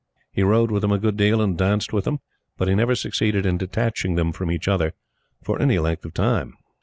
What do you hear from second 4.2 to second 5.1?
from each other